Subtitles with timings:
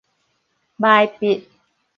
[0.81, 1.45] 眉筆